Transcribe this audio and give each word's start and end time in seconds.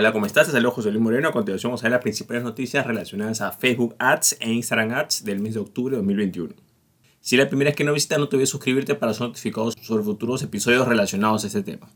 Hola, 0.00 0.12
¿cómo 0.12 0.26
estás? 0.26 0.46
Te 0.46 0.52
saludo 0.52 0.70
José 0.70 0.92
Luis 0.92 1.02
Moreno. 1.02 1.26
A 1.26 1.32
continuación 1.32 1.70
vamos 1.70 1.82
a 1.82 1.86
ver 1.86 1.90
las 1.90 2.02
principales 2.02 2.44
noticias 2.44 2.86
relacionadas 2.86 3.40
a 3.40 3.50
Facebook 3.50 3.96
Ads 3.98 4.36
e 4.38 4.52
Instagram 4.52 4.92
Ads 4.92 5.24
del 5.24 5.40
mes 5.40 5.54
de 5.54 5.58
octubre 5.58 5.90
de 5.90 5.96
2021. 5.96 6.54
Si 7.20 7.34
es 7.34 7.42
la 7.42 7.48
primera 7.48 7.70
vez 7.70 7.76
que 7.76 7.82
no 7.82 7.92
visitas, 7.92 8.16
no 8.20 8.28
te 8.28 8.36
olvides 8.36 8.48
suscribirte 8.48 8.94
para 8.94 9.12
ser 9.12 9.26
notificados 9.26 9.74
sobre 9.82 10.04
futuros 10.04 10.40
episodios 10.44 10.86
relacionados 10.86 11.42
a 11.42 11.48
este 11.48 11.64
tema. 11.64 11.88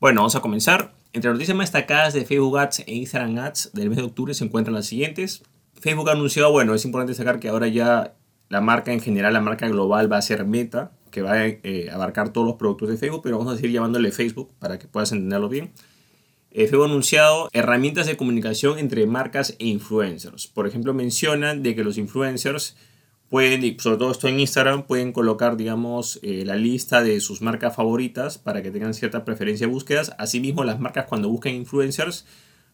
Bueno, 0.00 0.22
vamos 0.22 0.34
a 0.34 0.40
comenzar. 0.40 0.92
Entre 1.12 1.28
las 1.28 1.36
noticias 1.36 1.56
más 1.56 1.70
destacadas 1.70 2.14
de 2.14 2.24
Facebook 2.24 2.58
Ads 2.58 2.80
e 2.80 2.94
Instagram 2.96 3.38
Ads 3.38 3.74
del 3.74 3.90
mes 3.90 3.98
de 3.98 4.02
octubre 4.02 4.34
se 4.34 4.42
encuentran 4.42 4.74
las 4.74 4.86
siguientes. 4.86 5.44
Facebook 5.74 6.08
ha 6.08 6.14
anunciado, 6.14 6.50
bueno, 6.50 6.74
es 6.74 6.84
importante 6.84 7.12
destacar 7.12 7.38
que 7.38 7.48
ahora 7.48 7.68
ya 7.68 8.16
la 8.48 8.60
marca 8.60 8.92
en 8.92 9.00
general, 9.00 9.34
la 9.34 9.40
marca 9.40 9.68
global 9.68 10.10
va 10.10 10.16
a 10.16 10.22
ser 10.22 10.44
Meta, 10.46 10.90
que 11.12 11.22
va 11.22 11.34
a 11.34 11.46
eh, 11.46 11.90
abarcar 11.92 12.32
todos 12.32 12.44
los 12.44 12.56
productos 12.56 12.88
de 12.88 12.96
Facebook, 12.96 13.20
pero 13.22 13.38
vamos 13.38 13.54
a 13.54 13.56
seguir 13.56 13.70
llamándole 13.70 14.10
Facebook 14.10 14.50
para 14.58 14.80
que 14.80 14.88
puedas 14.88 15.12
entenderlo 15.12 15.48
bien. 15.48 15.70
Eh, 16.52 16.66
Facebook 16.66 16.86
ha 16.86 16.90
anunciado 16.90 17.48
herramientas 17.52 18.06
de 18.06 18.16
comunicación 18.16 18.78
entre 18.78 19.06
marcas 19.06 19.54
e 19.60 19.66
influencers. 19.66 20.48
Por 20.48 20.66
ejemplo, 20.66 20.92
mencionan 20.92 21.62
de 21.62 21.76
que 21.76 21.84
los 21.84 21.96
influencers 21.96 22.76
pueden, 23.28 23.78
sobre 23.78 23.98
todo 23.98 24.10
esto 24.10 24.26
en 24.26 24.40
Instagram, 24.40 24.86
pueden 24.86 25.12
colocar, 25.12 25.56
digamos, 25.56 26.18
eh, 26.22 26.44
la 26.44 26.56
lista 26.56 27.02
de 27.02 27.20
sus 27.20 27.40
marcas 27.40 27.76
favoritas 27.76 28.38
para 28.38 28.62
que 28.62 28.72
tengan 28.72 28.94
cierta 28.94 29.24
preferencia 29.24 29.68
de 29.68 29.72
búsquedas. 29.72 30.12
Asimismo, 30.18 30.64
las 30.64 30.80
marcas 30.80 31.06
cuando 31.06 31.28
busquen 31.28 31.54
influencers 31.54 32.26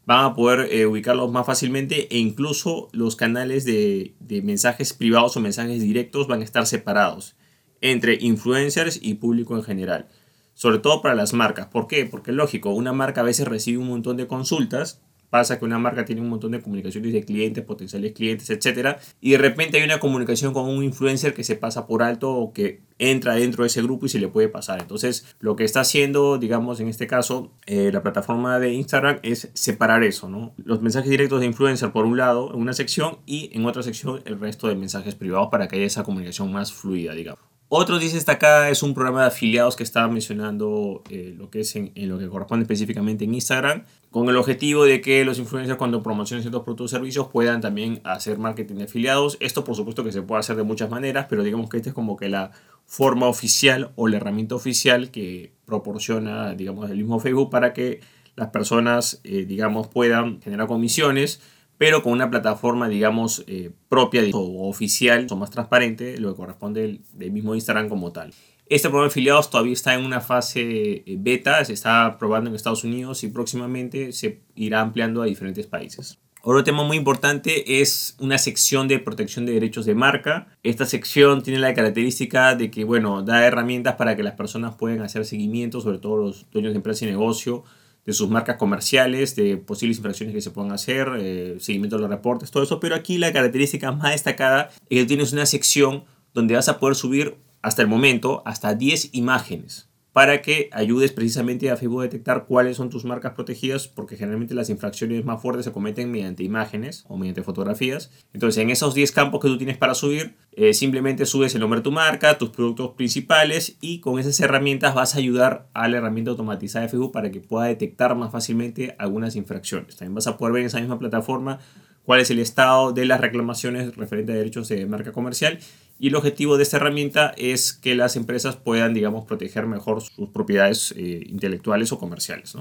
van 0.07 0.25
a 0.25 0.35
poder 0.35 0.73
eh, 0.73 0.87
ubicarlos 0.87 1.31
más 1.31 1.45
fácilmente 1.45 2.09
e 2.11 2.19
incluso 2.19 2.89
los 2.93 3.17
canales 3.17 3.67
de, 3.67 4.15
de 4.21 4.41
mensajes 4.41 4.95
privados 4.95 5.37
o 5.37 5.41
mensajes 5.41 5.83
directos 5.83 6.29
van 6.29 6.41
a 6.41 6.45
estar 6.45 6.67
separados 6.67 7.37
entre 7.83 8.17
influencers 8.21 8.99
y 9.03 9.15
público 9.15 9.57
en 9.57 9.65
general 9.65 10.07
sobre 10.57 10.79
todo 10.79 11.03
para 11.03 11.15
las 11.15 11.35
marcas. 11.35 11.67
¿Por 11.67 11.87
qué? 11.87 12.07
Porque 12.07 12.33
lógico, 12.33 12.71
una 12.71 12.95
marca 12.95 13.21
a 13.21 13.25
veces 13.25 13.47
recibe 13.47 13.79
un 13.79 13.89
montón 13.89 14.17
de 14.17 14.27
consultas, 14.27 15.03
pasa 15.29 15.59
que 15.59 15.67
una 15.67 15.79
marca 15.79 16.07
tiene 16.07 16.23
un 16.23 16.31
montón 16.31 16.53
de 16.53 16.63
comunicaciones 16.63 17.13
de 17.13 17.25
clientes, 17.25 17.63
potenciales 17.63 18.13
clientes, 18.13 18.49
etc. 18.49 18.97
Y 19.21 19.33
de 19.33 19.39
repente 19.39 19.77
hay 19.77 19.85
una 19.85 20.01
comunicación 20.01 20.55
con 20.55 20.65
un 20.67 20.83
influencer 20.83 21.35
que 21.35 21.45
se 21.45 21.57
pasa 21.57 21.87
por 21.87 22.03
alto 22.03 22.33
o 22.33 22.55
que 22.55 22.81
entra 22.99 23.35
dentro 23.35 23.65
de 23.65 23.67
ese 23.67 23.83
grupo 23.83 24.07
y 24.07 24.09
se 24.09 24.19
le 24.19 24.29
puede 24.29 24.49
pasar. 24.49 24.81
Entonces, 24.81 25.37
lo 25.41 25.55
que 25.57 25.65
está 25.65 25.81
haciendo, 25.81 26.39
digamos, 26.39 26.81
en 26.81 26.89
este 26.89 27.07
caso, 27.07 27.53
eh, 27.67 27.91
la 27.93 28.03
plataforma 28.03 28.59
de 28.59 28.73
Instagram 28.73 29.19
es 29.23 29.51
separar 29.53 30.05
eso, 30.05 30.31
¿no? 30.31 30.55
Los 30.57 30.81
mensajes 30.81 31.11
directos 31.11 31.41
de 31.41 31.47
influencer 31.47 31.93
por 31.93 32.07
un 32.07 32.17
lado, 32.17 32.55
en 32.55 32.61
una 32.61 32.73
sección, 32.73 33.19
y 33.27 33.51
en 33.53 33.67
otra 33.67 33.83
sección 33.83 34.23
el 34.25 34.41
resto 34.41 34.69
de 34.69 34.77
mensajes 34.77 35.15
privados 35.17 35.49
para 35.51 35.69
que 35.69 35.77
haya 35.77 35.85
esa 35.85 36.03
comunicación 36.03 36.51
más 36.51 36.73
fluida, 36.73 37.13
digamos. 37.13 37.56
Otro 37.69 37.99
dice 37.99 38.31
acá 38.31 38.71
es 38.71 38.85
un 38.85 38.95
programa 38.95 39.23
de 39.23 39.27
afiliados 39.27 39.75
que 39.75 39.83
estaba 39.83 40.07
mencionando 40.07 41.03
eh, 41.11 41.35
lo 41.37 41.51
que 41.51 41.61
es 41.61 41.75
en, 41.75 41.91
lo 41.97 42.17
que 42.17 42.29
corresponde 42.29 42.63
específicamente 42.63 43.25
en 43.25 43.35
Instagram, 43.35 43.83
con 44.13 44.29
el 44.29 44.37
objetivo 44.37 44.85
de 44.85 45.01
que 45.01 45.25
los 45.25 45.41
influencers 45.41 45.77
cuando 45.77 46.01
promocionen 46.01 46.43
ciertos 46.43 46.63
productos 46.63 46.93
o 46.93 46.97
servicios 46.97 47.27
puedan 47.27 47.61
también 47.61 48.01
hacer 48.05 48.39
marketing 48.39 48.77
de 48.77 48.85
afiliados. 48.85 49.37
Esto 49.41 49.65
por 49.65 49.75
supuesto 49.75 50.05
que 50.05 50.13
se 50.13 50.23
puede 50.23 50.41
hacer 50.41 50.55
de 50.55 50.63
muchas 50.63 50.91
maneras, 50.91 51.27
pero 51.29 51.43
digamos 51.43 51.69
que 51.69 51.79
esta 51.79 51.89
es 51.89 51.95
como 51.95 52.17
que 52.17 52.29
la 52.29 52.53
forma 52.85 53.27
oficial 53.27 53.91
o 53.97 54.07
la 54.07 54.19
herramienta 54.19 54.55
oficial 54.55 55.11
que 55.11 55.53
proporciona, 55.65 56.55
digamos, 56.55 56.89
el 56.89 56.99
mismo 56.99 57.19
Facebook 57.19 57.51
para 57.51 57.73
que 57.73 58.01
las 58.37 58.51
personas, 58.51 59.21
eh, 59.25 59.45
digamos, 59.45 59.89
puedan 59.89 60.41
generar 60.41 60.69
comisiones 60.69 61.41
pero 61.79 62.03
con 62.03 62.13
una 62.13 62.31
plataforma, 62.31 62.89
digamos, 62.89 63.45
eh, 63.47 63.71
propia 63.89 64.23
o 64.33 64.69
oficial 64.69 65.27
o 65.31 65.37
más 65.37 65.51
transparente, 65.51 66.19
lo 66.19 66.31
que 66.31 66.37
corresponde 66.37 67.01
del, 67.13 67.33
mismo 67.33 67.55
Instagram 67.55 67.89
como 67.89 68.13
tal. 68.13 68.33
Este 68.69 68.89
programa 68.89 69.05
de 69.07 69.13
afiliados 69.13 69.51
todavía 69.51 69.75
está 69.75 69.95
en 69.95 70.05
una 70.05 70.21
fase 70.21 71.05
eh, 71.07 71.17
beta, 71.19 71.65
se 71.65 71.73
está 71.73 72.17
probando 72.19 72.51
en 72.51 72.57
Estados 72.57 72.83
Unidos 72.83 73.23
y 73.23 73.29
próximamente 73.29 74.13
se 74.13 74.41
irá 74.55 74.81
ampliando 74.81 75.23
a 75.23 75.27
diferentes 75.27 75.67
países. 75.67 76.19
Otro 76.49 76.63
tema 76.63 76.85
muy 76.85 76.97
importante 76.97 77.81
es 77.81 78.17
una 78.21 78.39
sección 78.39 78.87
de 78.87 79.01
protección 79.01 79.47
de 79.47 79.53
derechos 79.53 79.85
de 79.85 79.97
marca. 79.97 80.47
Esta 80.63 80.87
sección 80.87 81.43
tiene 81.43 81.59
la 81.59 81.75
característica 81.75 82.55
de 82.55 82.71
que, 82.71 82.85
bueno, 82.85 83.23
da 83.23 83.45
herramientas 83.45 83.97
para 83.97 84.15
que 84.15 84.23
las 84.23 84.35
personas 84.35 84.77
puedan 84.77 85.03
hacer 85.03 85.25
seguimiento, 85.25 85.81
sobre 85.81 85.99
todo 85.99 86.19
los 86.19 86.47
dueños 86.53 86.73
de 86.73 86.77
empresas 86.77 87.03
y 87.03 87.07
negocio, 87.07 87.65
de 88.07 88.13
sus 88.13 88.31
marcas 88.31 88.57
comerciales, 88.57 89.35
de 89.37 89.57
posibles 89.57 89.99
infracciones 89.99 90.35
que 90.35 90.41
se 90.41 90.53
puedan 90.53 90.73
hacer, 90.73 91.09
eh, 91.19 91.57
seguimiento 91.59 91.97
de 91.97 92.03
los 92.03 92.11
reportes, 92.11 92.51
todo 92.51 92.63
eso. 92.63 92.81
Pero 92.81 92.95
aquí 92.95 93.19
la 93.19 93.33
característica 93.33 93.93
más 93.93 94.13
destacada 94.13 94.71
es 94.89 95.01
que 95.01 95.05
tienes 95.05 95.33
una 95.33 95.45
sección 95.45 96.05
donde 96.33 96.55
vas 96.55 96.69
a 96.69 96.79
poder 96.79 96.95
subir 96.95 97.37
hasta 97.63 97.83
el 97.83 97.89
momento 97.89 98.43
hasta 98.47 98.75
10 98.75 99.11
imágenes 99.13 99.89
para 100.17 100.41
que 100.41 100.71
ayudes 100.73 101.13
precisamente 101.13 101.71
a 101.71 101.77
Facebook 101.77 102.01
a 102.01 102.05
detectar 102.05 102.47
cuáles 102.47 102.79
son 102.79 102.89
tus 102.89 103.05
marcas 103.05 103.35
protegidas, 103.35 103.87
porque 103.87 104.17
generalmente 104.17 104.55
las 104.55 104.71
infracciones 104.71 105.23
más 105.27 105.43
fuertes 105.43 105.67
se 105.67 105.73
cometen 105.73 106.11
mediante 106.11 106.43
imágenes 106.43 107.05
o 107.09 107.19
mediante 107.19 107.43
fotografías. 107.43 108.11
Entonces, 108.33 108.63
en 108.63 108.71
esos 108.71 108.95
10 108.95 109.13
campos 109.13 109.43
que 109.43 109.49
tú 109.49 109.59
tienes 109.59 109.77
para 109.77 109.95
subir, 109.95 110.35
eh, 110.59 110.73
simplemente 110.73 111.27
subes 111.27 111.55
el 111.55 111.61
nombre 111.61 111.81
de 111.81 111.85
tu 111.85 111.93
marca, 111.93 112.39
tus 112.39 112.49
productos 112.49 112.93
principales 112.93 113.77
y 113.83 114.01
con 114.01 114.19
esas 114.19 114.41
herramientas 114.41 114.95
vas 114.95 115.15
a 115.15 115.19
ayudar 115.19 115.69
a 115.75 115.87
la 115.87 115.99
herramienta 115.99 116.31
automatizada 116.31 116.85
de 116.85 116.89
Facebook 116.89 117.13
para 117.13 117.31
que 117.31 117.41
pueda 117.41 117.67
detectar 117.67 118.17
más 118.17 118.33
fácilmente 118.33 118.97
algunas 118.99 119.37
infracciones. 119.37 119.97
También 119.97 120.15
vas 120.15 120.27
a 120.27 120.39
poder 120.39 120.55
ver 120.55 120.61
en 120.63 120.69
esa 120.69 120.81
misma 120.81 120.99
plataforma 120.99 121.59
cuál 122.05 122.21
es 122.21 122.31
el 122.31 122.39
estado 122.39 122.93
de 122.93 123.05
las 123.05 123.21
reclamaciones 123.21 123.95
referente 123.97 124.33
a 124.33 124.37
derechos 124.37 124.69
de 124.69 124.87
marca 124.87 125.13
comercial 125.13 125.59
y 125.99 126.09
el 126.09 126.17
objetivo 126.17 126.57
de 126.57 126.63
esta 126.63 126.79
herramienta 126.79 127.35
es 127.37 127.75
que 127.75 127.95
las 127.95 128.17
empresas 128.17 128.57
puedan, 128.57 128.95
digamos, 128.95 129.27
proteger 129.27 129.67
mejor 129.67 130.01
sus 130.01 130.31
propiedades 130.31 130.95
eh, 130.97 131.23
intelectuales 131.27 131.93
o 131.93 131.99
comerciales. 131.99 132.57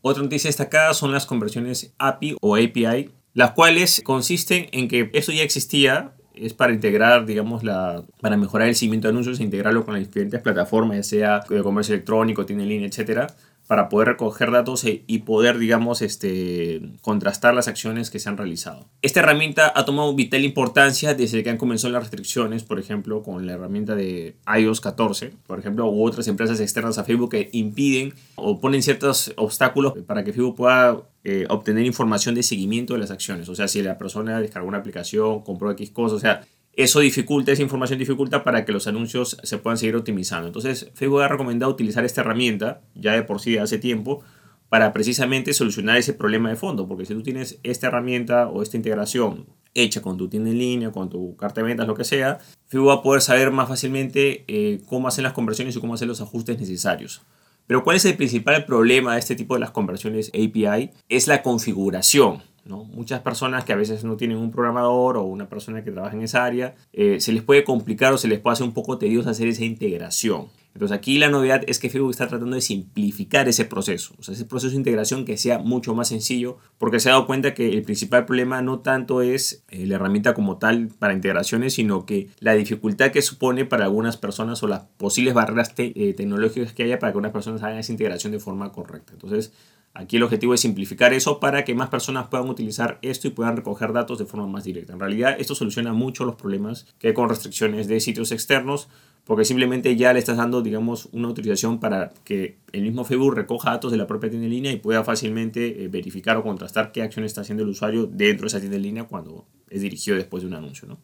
Otra 0.00 0.24
noticia 0.24 0.48
destacada 0.48 0.92
son 0.92 1.12
las 1.12 1.26
conversiones 1.26 1.92
API 1.98 2.36
o 2.40 2.56
API, 2.56 3.10
las 3.32 3.52
cuales 3.52 4.02
consisten 4.04 4.66
en 4.72 4.88
que 4.88 5.08
eso 5.12 5.30
ya 5.30 5.44
existía, 5.44 6.14
es 6.34 6.54
para 6.54 6.72
integrar, 6.72 7.26
digamos, 7.26 7.64
la, 7.64 8.04
para 8.20 8.36
mejorar 8.36 8.68
el 8.68 8.74
seguimiento 8.74 9.08
de 9.08 9.12
anuncios 9.12 9.40
e 9.40 9.42
integrarlo 9.42 9.84
con 9.84 9.94
las 9.94 10.06
diferentes 10.06 10.40
plataformas, 10.40 10.96
ya 10.96 11.02
sea 11.02 11.40
de 11.48 11.62
comercio 11.62 11.94
electrónico, 11.94 12.46
tiene 12.46 12.66
línea, 12.66 12.86
etcétera, 12.88 13.28
para 13.66 13.88
poder 13.88 14.08
recoger 14.08 14.50
datos 14.50 14.84
e, 14.84 15.04
y 15.06 15.20
poder, 15.20 15.58
digamos, 15.58 16.02
este, 16.02 16.82
contrastar 17.00 17.54
las 17.54 17.68
acciones 17.68 18.10
que 18.10 18.18
se 18.18 18.28
han 18.28 18.36
realizado. 18.36 18.88
Esta 19.02 19.20
herramienta 19.20 19.72
ha 19.74 19.84
tomado 19.84 20.14
vital 20.14 20.44
importancia 20.44 21.14
desde 21.14 21.42
que 21.42 21.50
han 21.50 21.58
comenzado 21.58 21.92
las 21.92 22.02
restricciones, 22.02 22.64
por 22.64 22.78
ejemplo, 22.78 23.22
con 23.22 23.46
la 23.46 23.54
herramienta 23.54 23.94
de 23.94 24.36
iOS 24.58 24.80
14, 24.80 25.32
por 25.46 25.58
ejemplo, 25.58 25.88
u 25.88 26.06
otras 26.06 26.28
empresas 26.28 26.60
externas 26.60 26.98
a 26.98 27.04
Facebook 27.04 27.30
que 27.30 27.50
impiden 27.52 28.14
o 28.34 28.60
ponen 28.60 28.82
ciertos 28.82 29.32
obstáculos 29.36 29.94
para 30.06 30.24
que 30.24 30.32
Facebook 30.32 30.56
pueda 30.56 31.02
eh, 31.24 31.46
obtener 31.48 31.86
información 31.86 32.34
de 32.34 32.42
seguimiento 32.42 32.94
de 32.94 33.00
las 33.00 33.10
acciones. 33.10 33.48
O 33.48 33.54
sea, 33.54 33.68
si 33.68 33.82
la 33.82 33.96
persona 33.96 34.40
descargó 34.40 34.68
una 34.68 34.78
aplicación, 34.78 35.42
compró 35.42 35.70
X 35.70 35.90
cosas, 35.90 36.16
o 36.16 36.20
sea, 36.20 36.42
eso 36.74 37.00
dificulta, 37.00 37.52
esa 37.52 37.62
información 37.62 37.98
dificulta 37.98 38.44
para 38.44 38.64
que 38.64 38.72
los 38.72 38.86
anuncios 38.86 39.36
se 39.42 39.58
puedan 39.58 39.76
seguir 39.76 39.96
optimizando. 39.96 40.46
Entonces, 40.46 40.90
Facebook 40.94 41.22
ha 41.22 41.28
recomendado 41.28 41.70
utilizar 41.70 42.04
esta 42.04 42.22
herramienta, 42.22 42.80
ya 42.94 43.12
de 43.12 43.22
por 43.22 43.40
sí 43.40 43.58
hace 43.58 43.78
tiempo, 43.78 44.22
para 44.70 44.94
precisamente 44.94 45.52
solucionar 45.52 45.98
ese 45.98 46.14
problema 46.14 46.48
de 46.48 46.56
fondo. 46.56 46.88
Porque 46.88 47.04
si 47.04 47.12
tú 47.12 47.22
tienes 47.22 47.58
esta 47.62 47.88
herramienta 47.88 48.48
o 48.48 48.62
esta 48.62 48.78
integración 48.78 49.46
hecha 49.74 50.00
con 50.00 50.16
tu 50.16 50.28
tienda 50.28 50.50
en 50.50 50.58
línea, 50.58 50.92
con 50.92 51.10
tu 51.10 51.36
carta 51.36 51.60
de 51.60 51.66
ventas, 51.66 51.86
lo 51.86 51.94
que 51.94 52.04
sea, 52.04 52.38
Facebook 52.68 52.88
va 52.88 52.94
a 52.94 53.02
poder 53.02 53.20
saber 53.20 53.50
más 53.50 53.68
fácilmente 53.68 54.44
eh, 54.48 54.80
cómo 54.86 55.08
hacen 55.08 55.24
las 55.24 55.34
conversiones 55.34 55.76
y 55.76 55.80
cómo 55.80 55.92
hacer 55.92 56.08
los 56.08 56.22
ajustes 56.22 56.58
necesarios. 56.58 57.22
Pero 57.66 57.84
¿cuál 57.84 57.96
es 57.96 58.04
el 58.06 58.16
principal 58.16 58.64
problema 58.64 59.12
de 59.12 59.20
este 59.20 59.36
tipo 59.36 59.54
de 59.54 59.60
las 59.60 59.70
conversiones 59.70 60.30
API? 60.30 60.90
Es 61.08 61.26
la 61.26 61.42
configuración. 61.42 62.42
Muchas 62.64 63.20
personas 63.20 63.64
que 63.64 63.72
a 63.72 63.76
veces 63.76 64.04
no 64.04 64.16
tienen 64.16 64.38
un 64.38 64.52
programador 64.52 65.16
o 65.16 65.24
una 65.24 65.48
persona 65.48 65.82
que 65.82 65.90
trabaja 65.90 66.16
en 66.16 66.22
esa 66.22 66.44
área, 66.44 66.74
eh, 66.92 67.20
se 67.20 67.32
les 67.32 67.42
puede 67.42 67.64
complicar 67.64 68.12
o 68.12 68.18
se 68.18 68.28
les 68.28 68.38
puede 68.38 68.52
hacer 68.52 68.66
un 68.66 68.72
poco 68.72 68.98
tedioso 68.98 69.30
hacer 69.30 69.48
esa 69.48 69.64
integración. 69.64 70.46
Entonces 70.74 70.96
aquí 70.96 71.18
la 71.18 71.28
novedad 71.28 71.62
es 71.66 71.78
que 71.78 71.90
Facebook 71.90 72.12
está 72.12 72.28
tratando 72.28 72.54
de 72.54 72.62
simplificar 72.62 73.46
ese 73.46 73.66
proceso, 73.66 74.14
o 74.18 74.22
sea, 74.22 74.34
ese 74.34 74.46
proceso 74.46 74.70
de 74.70 74.78
integración 74.78 75.24
que 75.24 75.36
sea 75.36 75.58
mucho 75.58 75.94
más 75.94 76.08
sencillo, 76.08 76.56
porque 76.78 76.98
se 76.98 77.10
ha 77.10 77.12
dado 77.12 77.26
cuenta 77.26 77.52
que 77.52 77.68
el 77.68 77.82
principal 77.82 78.24
problema 78.24 78.62
no 78.62 78.80
tanto 78.80 79.20
es 79.20 79.64
eh, 79.68 79.86
la 79.86 79.96
herramienta 79.96 80.32
como 80.32 80.56
tal 80.56 80.88
para 80.98 81.12
integraciones, 81.12 81.74
sino 81.74 82.06
que 82.06 82.28
la 82.40 82.54
dificultad 82.54 83.10
que 83.10 83.20
supone 83.20 83.66
para 83.66 83.84
algunas 83.84 84.16
personas 84.16 84.62
o 84.62 84.66
las 84.66 84.82
posibles 84.96 85.34
barreras 85.34 85.74
eh, 85.76 86.14
tecnológicas 86.16 86.72
que 86.72 86.84
haya 86.84 86.98
para 86.98 87.12
que 87.12 87.18
unas 87.18 87.32
personas 87.32 87.62
hagan 87.62 87.78
esa 87.78 87.92
integración 87.92 88.32
de 88.32 88.40
forma 88.40 88.72
correcta. 88.72 89.12
Entonces, 89.12 89.52
Aquí 89.94 90.16
el 90.16 90.22
objetivo 90.22 90.54
es 90.54 90.60
simplificar 90.60 91.12
eso 91.12 91.38
para 91.38 91.64
que 91.64 91.74
más 91.74 91.90
personas 91.90 92.28
puedan 92.28 92.48
utilizar 92.48 92.98
esto 93.02 93.28
y 93.28 93.30
puedan 93.30 93.56
recoger 93.56 93.92
datos 93.92 94.18
de 94.18 94.24
forma 94.24 94.46
más 94.46 94.64
directa. 94.64 94.94
En 94.94 95.00
realidad 95.00 95.36
esto 95.38 95.54
soluciona 95.54 95.92
mucho 95.92 96.24
los 96.24 96.36
problemas 96.36 96.86
que 96.98 97.08
hay 97.08 97.14
con 97.14 97.28
restricciones 97.28 97.88
de 97.88 98.00
sitios 98.00 98.32
externos 98.32 98.88
porque 99.24 99.44
simplemente 99.44 99.94
ya 99.94 100.12
le 100.12 100.18
estás 100.18 100.36
dando, 100.36 100.62
digamos, 100.62 101.08
una 101.12 101.28
autorización 101.28 101.78
para 101.78 102.12
que 102.24 102.56
el 102.72 102.82
mismo 102.82 103.04
Facebook 103.04 103.36
recoja 103.36 103.70
datos 103.70 103.92
de 103.92 103.98
la 103.98 104.06
propia 104.06 104.30
tienda 104.30 104.46
en 104.46 104.52
línea 104.52 104.72
y 104.72 104.78
pueda 104.78 105.04
fácilmente 105.04 105.84
eh, 105.84 105.88
verificar 105.88 106.36
o 106.36 106.42
contrastar 106.42 106.90
qué 106.90 107.02
acción 107.02 107.24
está 107.24 107.42
haciendo 107.42 107.62
el 107.62 107.68
usuario 107.68 108.06
dentro 108.06 108.44
de 108.44 108.48
esa 108.48 108.58
tienda 108.58 108.76
en 108.76 108.82
línea 108.82 109.04
cuando 109.04 109.46
es 109.70 109.82
dirigido 109.82 110.16
después 110.16 110.42
de 110.42 110.48
un 110.48 110.54
anuncio. 110.54 110.98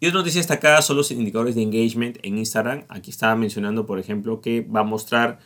Y 0.00 0.06
otra 0.06 0.20
noticia 0.20 0.40
destacada 0.40 0.82
son 0.82 0.96
los 0.96 1.10
indicadores 1.10 1.54
de 1.54 1.62
engagement 1.62 2.18
en 2.22 2.38
Instagram. 2.38 2.84
Aquí 2.88 3.10
estaba 3.10 3.34
mencionando, 3.36 3.86
por 3.86 3.98
ejemplo, 3.98 4.40
que 4.40 4.60
va 4.60 4.80
a 4.80 4.84
mostrar 4.84 5.38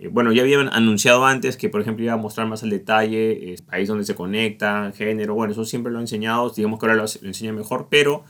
Eh, 0.00 0.08
bueno, 0.08 0.32
ya 0.32 0.42
habían 0.42 0.72
anunciado 0.72 1.26
antes 1.26 1.58
que, 1.58 1.68
por 1.68 1.82
ejemplo, 1.82 2.02
iba 2.02 2.14
a 2.14 2.16
mostrar 2.16 2.46
más 2.46 2.62
al 2.62 2.70
detalle, 2.70 3.54
país 3.68 3.86
donde 3.86 4.04
se 4.04 4.14
conecta, 4.14 4.92
género, 4.96 5.34
bueno, 5.34 5.52
eso 5.52 5.66
siempre 5.66 5.92
lo 5.92 5.98
han 5.98 6.04
enseñado, 6.04 6.48
digamos 6.48 6.80
que 6.80 6.86
ahora 6.86 6.96
lo, 6.96 7.04
lo 7.20 7.28
enseña 7.28 7.52
mejor, 7.52 7.88
pero 7.90 8.24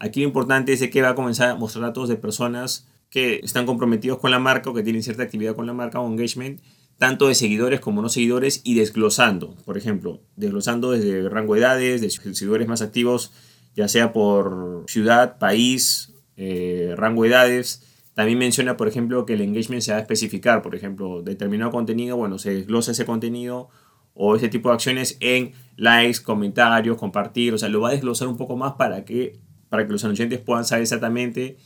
aquí 0.00 0.20
lo 0.20 0.26
importante 0.26 0.72
es 0.72 0.90
que 0.90 1.00
va 1.00 1.10
a 1.10 1.14
comenzar 1.14 1.50
a 1.50 1.54
mostrar 1.54 1.84
datos 1.84 2.08
de 2.08 2.16
personas 2.16 2.88
que 3.08 3.36
están 3.44 3.66
comprometidos 3.66 4.18
con 4.18 4.32
la 4.32 4.40
marca 4.40 4.70
o 4.70 4.74
que 4.74 4.82
tienen 4.82 5.04
cierta 5.04 5.22
actividad 5.22 5.54
con 5.54 5.64
la 5.66 5.72
marca 5.72 6.00
o 6.00 6.10
engagement, 6.10 6.60
tanto 6.98 7.28
de 7.28 7.36
seguidores 7.36 7.78
como 7.78 8.02
no 8.02 8.08
seguidores 8.08 8.60
y 8.64 8.74
desglosando, 8.74 9.54
por 9.64 9.78
ejemplo, 9.78 10.20
desglosando 10.34 10.90
desde 10.90 11.28
rango 11.28 11.54
de 11.54 11.60
edades, 11.60 12.00
de 12.00 12.10
seguidores 12.10 12.66
más 12.66 12.82
activos, 12.82 13.32
ya 13.76 13.86
sea 13.86 14.12
por 14.12 14.86
ciudad, 14.88 15.38
país, 15.38 16.12
eh, 16.36 16.94
rango 16.96 17.22
de 17.22 17.28
edades. 17.28 17.91
También 18.14 18.38
menciona, 18.38 18.76
por 18.76 18.88
ejemplo, 18.88 19.24
que 19.24 19.34
el 19.34 19.40
engagement 19.40 19.82
se 19.82 19.92
va 19.92 19.98
a 19.98 20.00
especificar, 20.00 20.60
por 20.60 20.74
ejemplo, 20.74 21.22
determinado 21.22 21.70
contenido, 21.70 22.16
bueno, 22.16 22.38
se 22.38 22.54
desglosa 22.54 22.92
ese 22.92 23.06
contenido 23.06 23.68
o 24.14 24.36
ese 24.36 24.48
tipo 24.48 24.68
de 24.68 24.74
acciones 24.74 25.16
en 25.20 25.52
likes, 25.76 26.20
comentarios, 26.22 26.98
compartir, 26.98 27.54
o 27.54 27.58
sea, 27.58 27.68
lo 27.70 27.80
va 27.80 27.88
a 27.88 27.92
desglosar 27.92 28.28
un 28.28 28.36
poco 28.36 28.56
más 28.56 28.74
para 28.74 29.04
que, 29.04 29.38
para 29.70 29.86
que 29.86 29.92
los 29.92 30.04
anunciantes 30.04 30.40
puedan 30.40 30.66
saber 30.66 30.82
exactamente 30.82 31.56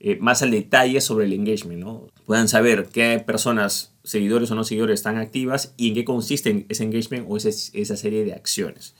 eh, 0.00 0.16
más 0.20 0.42
al 0.42 0.52
detalle 0.52 1.00
sobre 1.00 1.24
el 1.24 1.32
engagement, 1.32 1.80
¿no? 1.80 2.06
Puedan 2.24 2.46
saber 2.46 2.88
qué 2.92 3.18
personas, 3.18 3.96
seguidores 4.04 4.48
o 4.52 4.54
no 4.54 4.62
seguidores, 4.62 5.00
están 5.00 5.16
activas 5.16 5.74
y 5.76 5.88
en 5.88 5.94
qué 5.94 6.04
consiste 6.04 6.66
ese 6.68 6.84
engagement 6.84 7.26
o 7.28 7.36
esa 7.36 7.96
serie 7.96 8.24
de 8.24 8.32
acciones. 8.32 8.94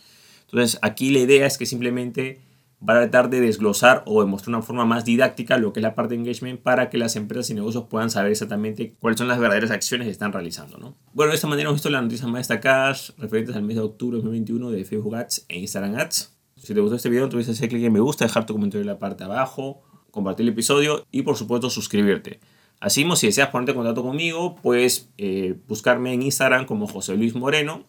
Entonces, 0.47 0.81
aquí 0.83 1.11
la 1.11 1.21
idea 1.21 1.47
es 1.47 1.56
que 1.56 1.67
simplemente 1.67 2.41
va 2.87 2.95
a 2.95 3.01
tratar 3.01 3.31
de 3.31 3.41
desglosar 3.41 4.03
o 4.07 4.21
demostrar 4.21 4.55
una 4.55 4.63
forma 4.63 4.85
más 4.85 5.05
didáctica 5.05 5.59
lo 5.59 5.73
que 5.73 5.81
es 5.81 5.83
la 5.83 5.95
parte 5.95 6.15
de 6.15 6.21
engagement 6.21 6.61
para 6.61 6.91
que 6.91 6.99
las 6.99 7.17
empresas 7.17 7.51
y 7.51 7.55
negocios 7.55 7.85
puedan 7.89 8.11
saber 8.11 8.31
exactamente 8.31 8.95
cuáles 9.01 9.19
son 9.19 9.29
las 9.29 9.39
verdaderas 9.39 9.71
acciones 9.71 10.07
que 10.07 10.13
están 10.13 10.33
realizando. 10.33 10.79
¿no? 10.79 10.97
Bueno, 11.13 11.31
de 11.31 11.37
esta 11.37 11.49
manera 11.49 11.69
hemos 11.69 11.77
visto 11.77 11.91
las 11.91 12.03
noticias 12.03 12.29
más 12.29 12.41
destacadas 12.41 13.15
referentes 13.19 13.57
al 13.57 13.63
mes 13.63 13.77
de 13.77 13.83
octubre 13.83 14.17
de 14.17 14.23
2021 14.23 14.71
de 14.71 14.85
Facebook 14.85 15.17
Ads 15.17 15.47
e 15.49 15.59
Instagram 15.59 15.97
Ads. 15.97 16.37
Si 16.57 16.75
te 16.75 16.81
gustó 16.81 16.97
este 16.97 17.09
video, 17.09 17.25
entonces 17.25 17.57
hacer 17.57 17.69
clic 17.69 17.85
en 17.85 17.93
me 17.93 18.01
gusta, 18.01 18.25
dejar 18.25 18.47
tu 18.47 18.53
comentario 18.53 18.83
en 18.83 18.89
la 18.89 18.99
parte 18.99 19.25
de 19.25 19.31
abajo 19.31 19.83
compartir 20.11 20.45
el 20.45 20.53
episodio 20.53 21.07
y 21.11 21.23
por 21.23 21.37
supuesto 21.37 21.71
suscribirte. 21.71 22.41
Así 22.81 23.05
si 23.17 23.27
deseas 23.27 23.49
ponerte 23.49 23.73
en 23.73 23.77
contacto 23.77 24.03
conmigo, 24.03 24.57
puedes 24.57 25.11
eh, 25.19 25.57
buscarme 25.67 26.13
en 26.13 26.23
Instagram 26.23 26.65
como 26.65 26.87
José 26.87 27.17
Luis 27.17 27.35
Moreno, 27.35 27.87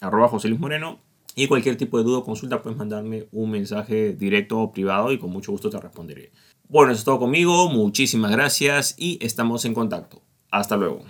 arroba 0.00 0.28
José 0.28 0.48
Luis 0.48 0.60
Moreno, 0.60 1.00
y 1.34 1.46
cualquier 1.46 1.76
tipo 1.76 1.98
de 1.98 2.04
duda 2.04 2.18
o 2.18 2.24
consulta 2.24 2.62
puedes 2.62 2.78
mandarme 2.78 3.26
un 3.32 3.50
mensaje 3.50 4.12
directo 4.12 4.58
o 4.58 4.72
privado 4.72 5.12
y 5.12 5.18
con 5.18 5.30
mucho 5.30 5.52
gusto 5.52 5.70
te 5.70 5.78
responderé. 5.78 6.32
Bueno, 6.68 6.92
eso 6.92 7.00
es 7.00 7.04
todo 7.04 7.18
conmigo, 7.18 7.68
muchísimas 7.68 8.30
gracias 8.30 8.94
y 8.96 9.18
estamos 9.24 9.64
en 9.64 9.74
contacto. 9.74 10.22
Hasta 10.50 10.76
luego. 10.76 11.04